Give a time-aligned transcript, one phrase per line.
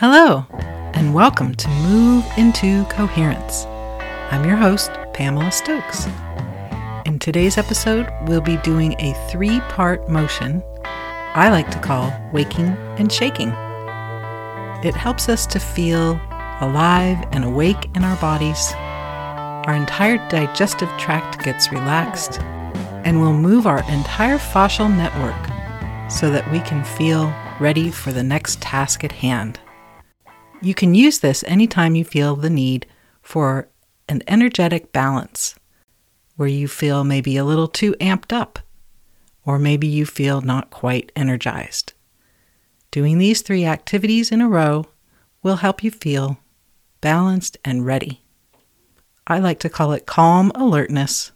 [0.00, 0.44] Hello,
[0.92, 3.64] and welcome to Move into Coherence.
[4.30, 6.06] I'm your host, Pamela Stokes.
[7.06, 12.76] In today's episode, we'll be doing a three part motion I like to call waking
[12.98, 13.48] and shaking.
[14.84, 16.20] It helps us to feel
[16.60, 18.74] alive and awake in our bodies.
[19.66, 22.38] Our entire digestive tract gets relaxed,
[23.06, 28.22] and we'll move our entire fascial network so that we can feel ready for the
[28.22, 29.58] next task at hand.
[30.62, 32.86] You can use this anytime you feel the need
[33.22, 33.68] for
[34.08, 35.54] an energetic balance,
[36.36, 38.58] where you feel maybe a little too amped up,
[39.44, 41.92] or maybe you feel not quite energized.
[42.90, 44.86] Doing these three activities in a row
[45.42, 46.38] will help you feel
[47.00, 48.22] balanced and ready.
[49.26, 51.32] I like to call it calm alertness,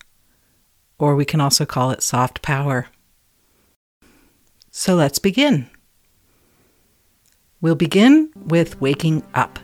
[0.98, 2.86] or we can also call it soft power.
[4.70, 5.68] So let's begin.
[7.62, 9.58] We'll begin with waking up.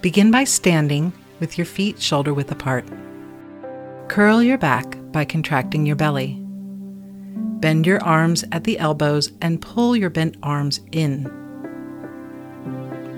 [0.00, 2.86] Begin by standing with your feet shoulder width apart.
[4.08, 6.40] Curl your back by contracting your belly.
[7.60, 11.24] Bend your arms at the elbows and pull your bent arms in.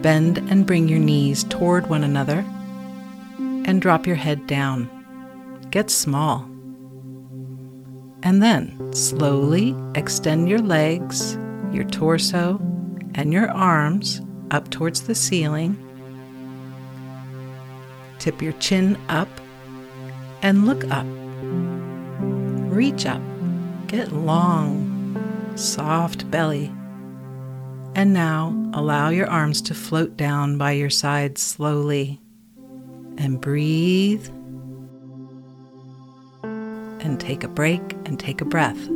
[0.02, 2.44] Bend and bring your knees toward one another
[3.64, 4.90] and drop your head down.
[5.70, 6.42] Get small.
[8.24, 11.38] And then slowly extend your legs,
[11.70, 12.60] your torso,
[13.16, 15.76] and your arms up towards the ceiling.
[18.18, 19.28] Tip your chin up
[20.42, 21.06] and look up.
[22.72, 23.22] Reach up.
[23.86, 26.72] Get long, soft belly.
[27.94, 32.20] And now allow your arms to float down by your sides slowly.
[33.16, 34.28] And breathe.
[36.42, 38.88] And take a break and take a breath.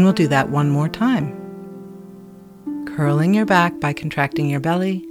[0.00, 1.36] And we'll do that one more time.
[2.96, 5.06] Curling your back by contracting your belly.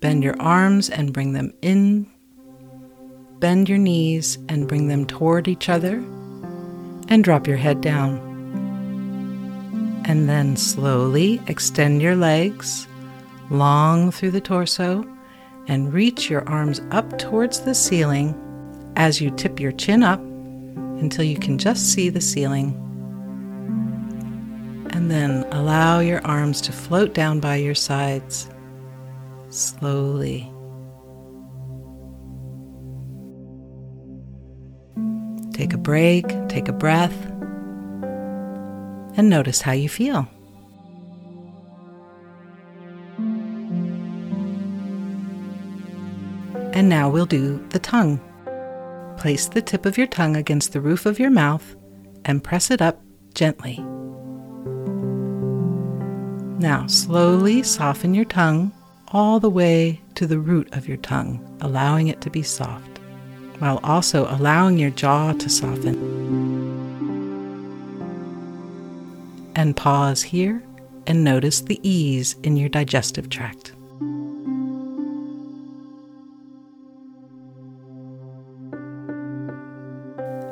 [0.00, 2.10] Bend your arms and bring them in.
[3.38, 6.02] Bend your knees and bring them toward each other.
[7.06, 8.18] And drop your head down.
[10.06, 12.88] And then slowly extend your legs
[13.48, 15.06] long through the torso
[15.68, 18.34] and reach your arms up towards the ceiling
[18.96, 22.80] as you tip your chin up until you can just see the ceiling
[25.04, 28.48] and then allow your arms to float down by your sides
[29.50, 30.50] slowly.
[35.52, 37.14] Take a break, take a breath,
[39.18, 40.26] and notice how you feel.
[46.72, 48.18] And now we'll do the tongue.
[49.18, 51.76] Place the tip of your tongue against the roof of your mouth
[52.24, 53.02] and press it up
[53.34, 53.84] gently.
[56.58, 58.72] Now, slowly soften your tongue
[59.08, 62.98] all the way to the root of your tongue, allowing it to be soft,
[63.58, 65.94] while also allowing your jaw to soften.
[69.56, 70.62] And pause here
[71.06, 73.72] and notice the ease in your digestive tract.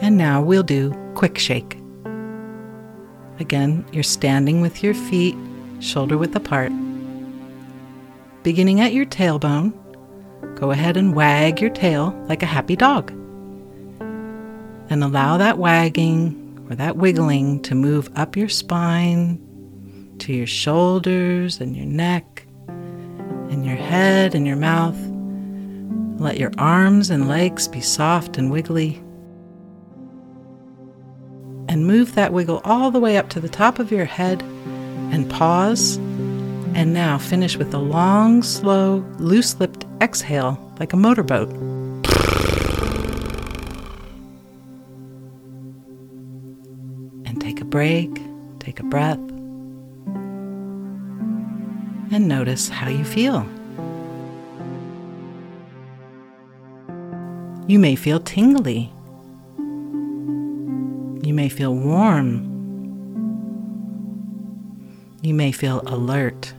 [0.01, 1.79] And now we'll do quick shake.
[3.39, 5.37] Again, you're standing with your feet
[5.83, 6.73] shoulder width apart.
[8.43, 9.73] Beginning at your tailbone,
[10.57, 13.11] go ahead and wag your tail like a happy dog.
[14.91, 19.41] And allow that wagging or that wiggling to move up your spine
[20.19, 24.99] to your shoulders and your neck and your head and your mouth.
[26.21, 29.03] Let your arms and legs be soft and wiggly.
[31.69, 34.45] And move that wiggle all the way up to the top of your head
[35.13, 35.99] and pause.
[36.75, 41.51] And now finish with a long, slow, loose lipped exhale like a motorboat.
[47.27, 48.11] And take a break,
[48.59, 49.21] take a breath,
[52.11, 53.47] and notice how you feel.
[57.69, 58.91] You may feel tingly.
[61.23, 62.52] You may feel warm
[65.23, 66.53] you may feel alert.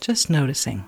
[0.00, 0.84] Just noticing.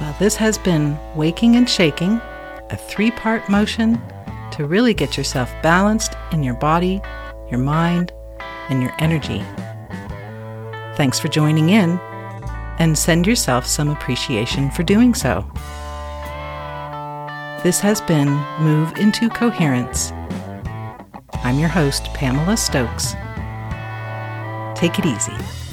[0.00, 2.20] Well, this has been Waking and Shaking,
[2.70, 4.00] a three part motion
[4.52, 7.02] to really get yourself balanced in your body,
[7.50, 8.12] your mind,
[8.70, 9.44] and your energy.
[10.96, 12.00] Thanks for joining in
[12.78, 15.44] and send yourself some appreciation for doing so.
[17.62, 18.28] This has been
[18.60, 20.12] Move into Coherence.
[21.42, 23.14] I'm your host, Pamela Stokes.
[24.78, 25.65] Take it easy.